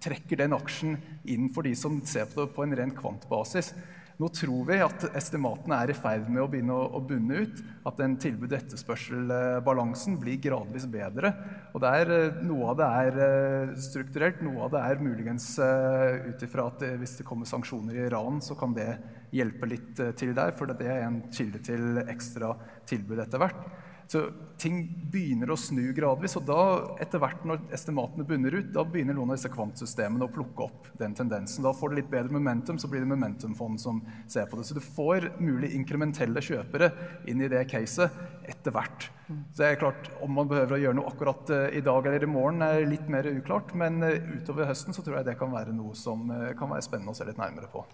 [0.00, 0.94] trekker den aksjen
[1.28, 3.74] inn for de som ser på det på en ren kvantbasis.
[4.20, 7.62] Nå tror vi at estimatene er i ferd med å begynne å, å bunne ut.
[7.88, 11.30] At den tilbud-etterspørsel-balansen blir gradvis bedre.
[11.72, 15.46] Og det er, eh, noe av det er eh, strukturelt, noe av det er muligens
[15.64, 18.90] eh, ut ifra at hvis det kommer sanksjoner i Iran, så kan det
[19.32, 20.52] hjelpe litt til der.
[20.58, 22.52] For det er en kilde til ekstra
[22.92, 23.64] tilbud etter hvert.
[24.10, 24.24] Så
[24.58, 24.80] ting
[25.12, 26.62] begynner å snu gradvis, og da,
[26.98, 30.88] etter hvert når estimatene bunner ut, da begynner noen av disse kvantsystemene å plukke opp
[30.98, 31.62] den tendensen.
[31.62, 34.66] Da får det litt bedre momentum, så blir det momentumfond som ser på det.
[34.66, 36.90] Så du får mulig inkrementelle kjøpere
[37.30, 38.18] inn i det caset
[38.50, 39.06] etter hvert.
[39.30, 42.26] Så det er klart, Om man behøver å gjøre noe akkurat eh, i dag eller
[42.26, 45.54] i morgen, er litt mer uklart, men eh, utover høsten så tror jeg det kan
[45.54, 47.86] være noe som eh, kan være spennende å se litt nærmere på.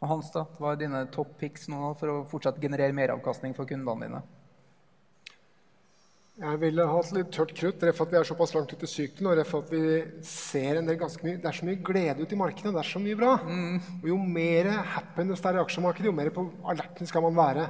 [0.00, 3.68] Og Hans, da, hva er dine topp picks nå for å fortsatt generere meravkastning for
[3.68, 4.28] kundene dine?
[6.40, 9.28] Jeg ville hatt litt tørt krutt, ref at vi er såpass langt ute i sykkelen,
[9.28, 9.80] Og ref at vi
[10.24, 12.72] ser en del ganske mye Det er så mye glede ute i markedet.
[12.72, 13.34] Det er så mye bra.
[14.00, 17.66] Og jo mer happiness det er i aksjemarkedet, jo mer på alerten skal man være.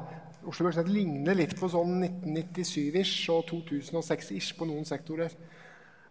[0.46, 5.34] Oslo Børs ligner litt på sånn 1997-ish og 2006-ish på noen sektorer.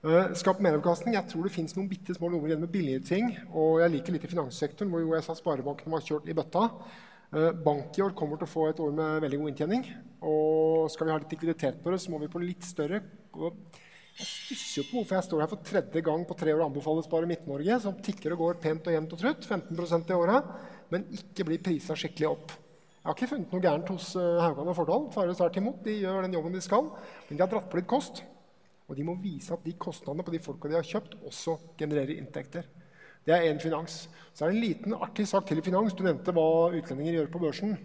[0.04, 1.16] Uh, Skap meravkastning.
[1.16, 3.32] Jeg tror det fins noen bitte små lommer igjen med billige ting.
[3.54, 6.68] Og jeg liker litt i finanssektoren, hvor jo jeg sa sparebankene var kjørt i bøtta.
[7.32, 9.86] Uh, Bank i år kommer til å få et år med veldig god inntjening.
[10.28, 13.00] Og skal vi ha litt likviditet på det, så må vi på litt større.
[13.32, 16.68] Jeg stusser jo på hvorfor jeg står her for tredje gang på tre år og
[16.68, 20.50] anbefaler Spare Midt-Norge, som tikker og går pent og jevnt og trutt, 15% i året,
[20.92, 22.58] men ikke blir prisa skikkelig opp.
[23.02, 25.08] Jeg har ikke funnet noe gærent hos uh, Haugan og Fordal.
[25.10, 25.80] Tværere tvert imot.
[25.88, 26.92] De gjør den jobben de skal,
[27.30, 28.22] men de har dratt på litt kost.
[28.92, 32.20] Og de må vise at de kostnadene på de folka de har kjøpt, også genererer
[32.20, 32.68] inntekter.
[33.26, 34.08] Det er én finans.
[34.34, 35.94] Så er det en liten artig sak til i finans.
[35.94, 37.76] Du nevnte hva utlendinger gjør på børsen.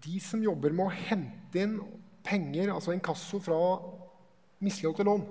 [0.00, 1.76] De som jobber med å hente inn
[2.24, 3.58] penger, altså inkasso fra
[4.64, 5.26] misligholdte lån,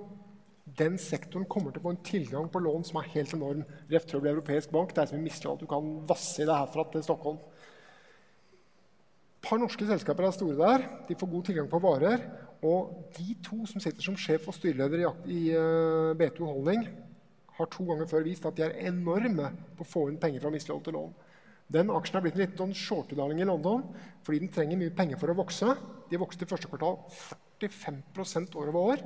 [0.78, 3.64] den sektoren kommer til å få en tilgang på lån som er helt enorm.
[3.90, 4.06] Ref.
[4.06, 4.94] Trøbbel Europeisk bank.
[4.94, 5.64] Det er som en mislighold.
[5.64, 7.40] Du kan vasse i det herfra til Stockholm.
[9.40, 10.86] Et par norske selskaper er store der.
[11.08, 12.22] De får god tilgang på varer.
[12.62, 16.84] Og de to som sitter som sjef og styreleder i, i eh, B2 Holding,
[17.60, 20.52] har to ganger før vist at de er enorme på å få inn penger fra
[20.54, 21.14] misligholdte lån.
[21.70, 23.84] Den aksjen er blitt en liten shortedaling i London
[24.26, 25.76] fordi den trenger mye penger for å vokse.
[26.10, 26.98] De vokste i første kvartal
[27.60, 29.04] 45 år over år.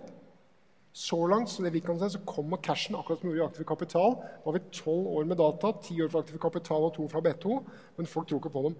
[0.95, 3.67] Så langt så det vi kan se, så kommer cashen akkurat som gjorde i aktiv
[3.67, 4.13] kapital.
[4.15, 7.23] Nå har vi tolv år med data, ti år for aktiv kapital og to fra
[7.25, 7.57] B2,
[7.97, 8.77] men folk tror ikke på dem.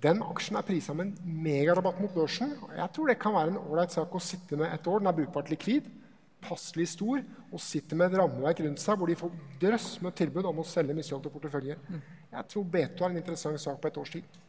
[0.00, 2.56] Den aksjen er prisa med en megarabatt mot børsen.
[2.62, 5.04] og Jeg tror det kan være en ålreit sak å sitte med et år.
[5.04, 5.92] Den er brukbart likvid,
[6.44, 10.48] passelig stor, og sitter med et rammeverk rundt seg hvor de får drøss med tilbud
[10.50, 11.80] om å selge misligholdte porteføljer.
[12.34, 14.40] Jeg tror B2 er en interessant sak på et års tid.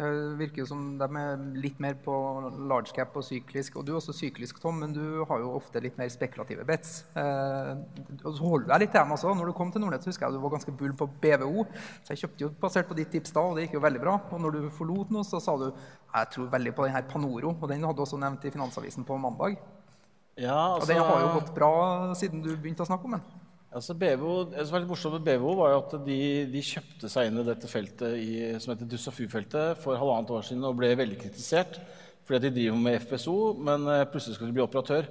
[0.00, 0.08] Det
[0.40, 2.14] virker jo som de er litt mer på
[2.70, 3.74] large cap og syklisk.
[3.76, 7.02] Og du er også syklisk, Tom, men du har jo ofte litt mer spekulative bets.
[7.20, 7.72] Eh,
[8.22, 9.34] og så holder du deg litt til dem også.
[9.36, 11.66] Når du kom til Nordnett, husker jeg du var ganske bull på BVO.
[12.06, 14.16] Så jeg kjøpte jo basert på ditt tips da, og det gikk jo veldig bra.
[14.30, 17.52] Og når du forlot nå, så sa du jeg tror veldig på den her Panoro.
[17.52, 19.60] Og den hadde du også nevnt i Finansavisen på mandag.
[20.40, 20.86] Ja, altså...
[20.86, 21.72] Og den har jo gått bra
[22.16, 23.28] siden du begynte å snakke om den.
[23.70, 27.10] Altså BVO, det som var litt morsomt med BVO, var jo at de, de kjøpte
[27.12, 30.90] seg inn i dette feltet i, som heter Dussafu-feltet for halvannet år siden og ble
[30.98, 31.78] veldig kritisert
[32.26, 35.08] fordi de driver med FPSO, men eh, plutselig skulle de bli operatør.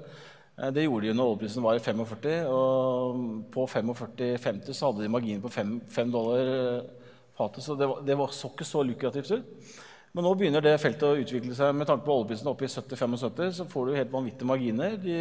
[0.55, 5.11] Eh, det gjorde de når oljeprisen var i 45, og på 45-50 så hadde de
[5.11, 9.33] marginer på 5, dollar eh, fatet, så det, var, det var så ikke så lukrativt
[9.35, 9.73] ut.
[10.15, 11.75] Men nå begynner det feltet å utvikle seg.
[11.75, 14.95] Med tanke på oljeprisen oppe i 70-75, så får du helt vanvittige marginer.
[14.99, 15.19] De,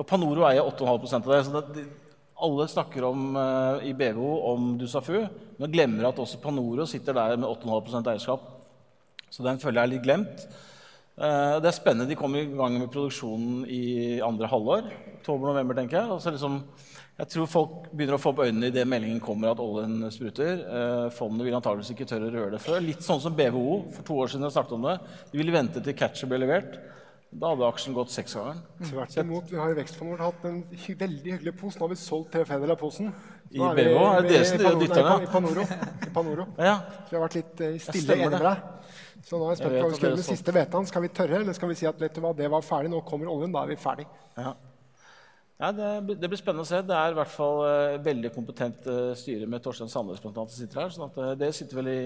[0.00, 1.44] og Panoro eier 8,5 av det.
[1.46, 1.84] så det,
[2.42, 5.20] alle snakker om, uh, i BVO om Dusafu,
[5.58, 8.46] men glemmer at også Panoro sitter der med 8,5% eierskap.
[9.32, 10.46] Så den føler jeg er litt glemt.
[11.16, 12.08] Uh, det er spennende.
[12.10, 14.88] De kommer i gang med produksjonen i andre halvår.
[15.20, 16.10] Oktober-november, tenker jeg.
[16.16, 16.58] Altså liksom,
[17.20, 20.64] jeg tror folk begynner å få opp øynene idet meldingen kommer at oljen spruter.
[20.66, 22.80] Uh, fondet vil antakeligvis ikke tørre å røre det før.
[22.84, 24.98] Litt sånn som BVO for to år siden jeg snakket om det.
[25.30, 26.80] De ville vente til catcher ble levert.
[27.32, 28.58] Da hadde aksjen gått seksgangeren.
[28.84, 29.46] Tvert imot.
[29.48, 31.78] Vi har i vekstfondet vårt hatt en hy veldig hyggelig pose.
[31.80, 33.08] Nå har vi solgt tre fjerdedeler av posen.
[33.48, 33.68] I BH?
[33.68, 35.24] Er det dere som dytter den?
[35.24, 35.64] I Panoro.
[35.64, 36.46] I Panoro.
[36.68, 36.74] ja.
[37.06, 38.66] Så vi har vært litt uh, stille enig med deg.
[39.22, 40.90] Så nå er jeg spent på hva vi skal gjøre med siste vetan.
[40.90, 43.00] Skal vi tørre, eller skal vi si at vet du hva, det var ferdig, nå
[43.08, 44.06] kommer oljen, da er vi ferdig?
[44.36, 44.52] Ja.
[45.62, 46.82] Ja, det, det, blir spennende å se.
[46.84, 50.34] Det er i hvert fall uh, veldig kompetent uh, styre med Torstein Sandnes bl.a.
[50.34, 50.92] som sitter her.
[50.92, 52.02] sånn at uh, Det sitter vel i,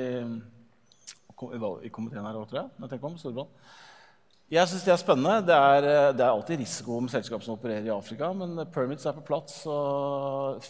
[1.88, 2.70] i komiteen her òg, tror jeg.
[2.76, 3.50] når jeg tenker om, Storbrann.
[4.46, 5.40] Jeg syns det er spennende.
[5.42, 9.06] Det er, eh, det er, alltid risiko med selskap som opererer i Afrika, men permits
[9.06, 9.64] er på plass.
[9.66, 10.62] Og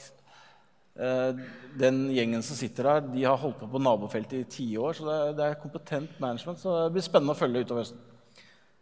[0.97, 1.43] eh,
[1.77, 4.97] den gjengen som sitter der, de har holdt på på nabofeltet i tiår.
[4.97, 6.59] Så det er, det er, kompetent management.
[6.59, 8.01] Så det blir spennende å følge utover høsten.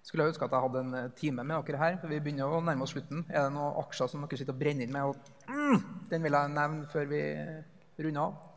[0.04, 1.98] Skulle jeg ønske at jeg hadde en eh, time med dere her.
[1.98, 3.26] for Vi begynner å nærme oss slutten.
[3.34, 5.10] Er det noen aksjer som dere sitter og brenner inn med?
[5.10, 5.16] Og,
[5.50, 7.24] mm, den vil jeg nevne før vi
[7.98, 8.53] runder av.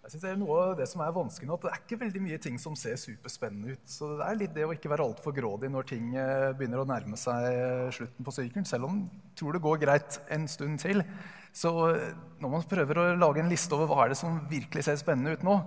[0.00, 1.98] Jeg synes det er noe av det som er vanskelig nå, at det er ikke
[2.00, 3.82] veldig mye ting som ser superspennende ut.
[3.84, 6.86] Så det er litt det å ikke være altfor grådig når ting eh, begynner å
[6.88, 8.66] nærme seg eh, slutten på sykelen.
[8.68, 11.04] Selv om jeg tror det går greit en stund til.
[11.52, 14.86] Så eh, når man prøver å lage en liste over hva er det som virkelig
[14.86, 15.58] ser spennende ut nå,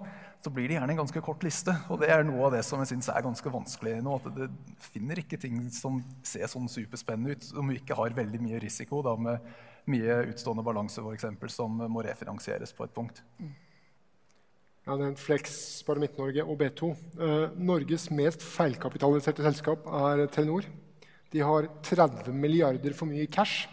[0.43, 1.75] så blir det gjerne en ganske kort liste.
[1.93, 4.15] Og det er noe av det som jeg synes er ganske vanskelig nå.
[4.17, 4.49] At det
[4.89, 9.05] finner ikke ting som ser sånn superspennende ut, om vi ikke har veldig mye risiko,
[9.05, 9.53] da med
[9.93, 13.21] mye utstående balanse f.eks., som må refinansieres på et punkt.
[14.83, 16.89] Jeg har nevnt Flex, Spare Midt-Norge og B2.
[17.15, 20.65] Eh, Norges mest feilkapitaliserte selskap er Telenor.
[21.31, 23.69] De har 30 milliarder for mye cash.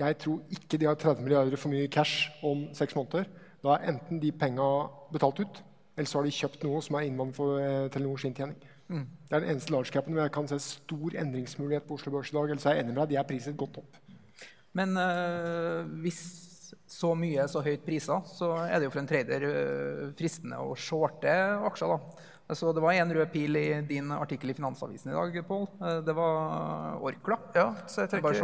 [0.00, 3.28] Jeg tror ikke de har 30 milliarder for mye cash om seks måneder.
[3.60, 7.04] Da er enten de penga betalt ut, eller så har de kjøpt noe som er
[7.04, 8.56] innvandret for eh, Telenors inntjening.
[8.88, 9.06] Mm.
[9.28, 12.32] Det er den eneste large capen hvor jeg kan se stor endringsmulighet på Oslo Børs
[12.32, 12.48] i dag.
[12.48, 14.00] Ellers er jeg enig med deg, de er priset godt opp.
[14.72, 16.24] Men øh, hvis
[16.86, 20.74] så mye, så høyt priser, så er det jo for en trader øh, fristende å
[20.78, 21.32] shorte
[21.66, 21.96] aksjer.
[21.96, 22.24] da.
[22.54, 25.66] Så det var én rød pil i din artikkel i Finansavisen i dag, Pål.
[25.82, 27.40] Eh, det var Orkla.
[27.56, 28.38] Ja, så jeg trekker,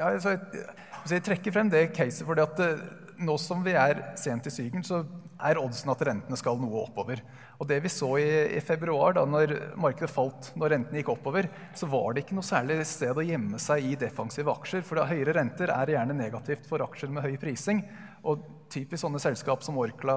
[0.00, 0.64] ja, så jeg,
[1.04, 2.82] så jeg trekker frem det caset fordi at eh,
[3.20, 5.02] nå som vi er sent i sykelen, så
[5.40, 7.22] er oddsen at rentene skal noe oppover.
[7.60, 11.48] Og det vi så i, i, februar, da når markedet falt, når rentene gikk oppover,
[11.76, 14.84] så var det ikke noe særlig sted å gjemme seg i defensive aksjer.
[14.86, 17.84] For da høyere renter er gjerne negativt for aksjer med høy prising.
[18.28, 20.16] Og typisk sånne selskap som Orkla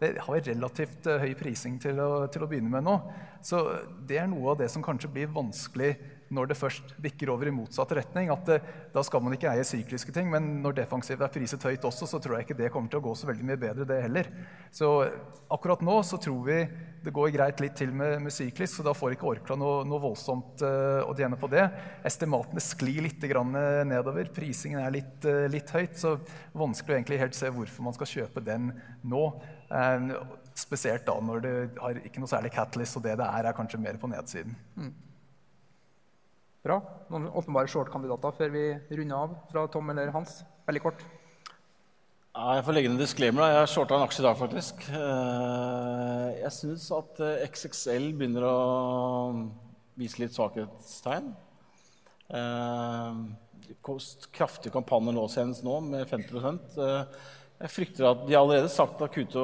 [0.00, 2.98] det har relativt høy prising til å, til å begynne med nå.
[3.44, 3.64] Så
[4.08, 5.94] det er noe av det som kanskje blir vanskelig
[6.34, 8.30] når det først bikker over i motsatt retning.
[8.32, 8.60] at det,
[8.94, 12.18] Da skal man ikke eie sykliske ting, men når defensivt er priset høyt også, så
[12.18, 14.30] tror jeg ikke det kommer til å gå så veldig mye bedre, det heller.
[14.70, 14.90] Så
[15.50, 16.58] akkurat nå så tror vi
[17.04, 20.00] det går greit litt til med, med syklisk, så da får ikke Orkla noe, noe
[20.00, 21.66] voldsomt uh, å tjene på det.
[22.06, 24.30] Estimatene sklir litt nedover.
[24.32, 26.16] Prisingen er litt, uh, litt høyt, så
[26.56, 28.72] vanskelig å egentlig helt se hvorfor man skal kjøpe den
[29.04, 29.26] nå.
[29.68, 30.16] Uh,
[30.56, 33.82] spesielt da når det har ikke noe særlig catalyst, og det det er, er kanskje
[33.82, 34.56] mer på nedsiden.
[34.78, 34.94] Mm.
[36.64, 36.78] Bra.
[37.12, 38.62] Noen åpenbare short-kandidater før vi
[38.96, 40.38] runder av fra Tom eller Hans?
[40.64, 41.02] Veldig kort.
[42.32, 43.44] Ja, jeg får legge en disclaimer.
[43.52, 44.86] Jeg shorta en aksje i dag, faktisk.
[44.88, 48.54] Eh, jeg syns at eh, XXL begynner å
[50.00, 51.28] vise litt svakhetstegn.
[52.40, 53.20] Eh,
[54.32, 56.40] kraftige kampanjer nå senest nå, med 50
[57.64, 59.42] Jeg frykter at De har allerede sagt at Q2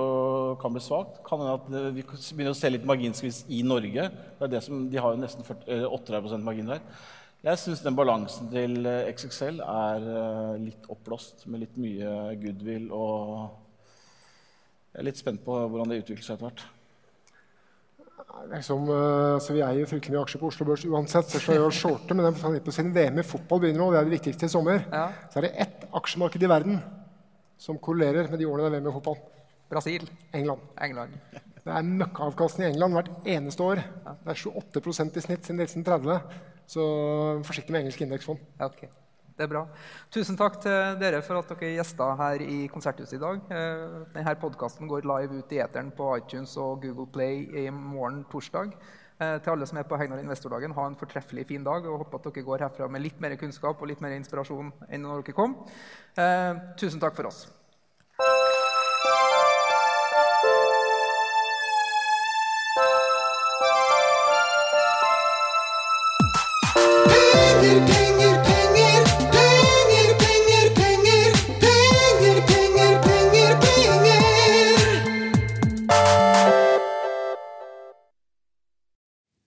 [0.61, 1.23] kan bli svakt.
[1.25, 4.11] Kan hende at eh, vi begynner å se litt marginskvis i Norge.
[4.13, 6.83] Det er det som, de har jo nesten 40, 38 margin der.
[7.41, 12.91] Jeg syns den balansen til eh, XXL er eh, litt oppblåst, med litt mye goodwill.
[12.93, 13.25] Og
[14.93, 16.69] jeg er litt spent på hvordan det utvikler seg etter hvert.
[18.51, 18.87] Liksom,
[19.43, 21.33] så vi eier fryktelig mye aksjer på Oslo Børs uansett.
[21.33, 24.15] så jeg å shorte, men på siden VM i fotball begynner nå, det er det
[24.15, 25.09] viktigste i sommer, ja.
[25.33, 26.79] så er det ett aksjemarked i verden
[27.61, 29.19] som korrelerer med de årene det er VM i fotball.
[29.71, 30.07] Brasil.
[30.35, 30.63] England.
[30.83, 31.19] England.
[31.61, 33.83] Det er møkkaavkastning i England hvert eneste år.
[34.25, 36.41] Det er 28% i snitt siden 1930.
[36.71, 36.87] Så
[37.47, 38.41] forsiktig med engelsk indeksfond.
[38.65, 38.89] Okay.
[39.37, 39.63] Det er bra.
[40.13, 43.39] Tusen takk til dere for at dere gjesta her i Konserthuset i dag.
[43.57, 48.25] Eh, denne podkasten går live ut i eteren på iTunes og Google Play i morgen
[48.33, 48.75] torsdag.
[49.21, 51.85] Eh, til alle som er på Hegnar Investordagen, ha en fortreffelig fin dag.
[51.85, 55.05] og Håper at dere går herfra med litt mer kunnskap og litt mer inspirasjon enn
[55.05, 55.57] når dere kom.
[56.17, 57.45] Eh, tusen takk for oss.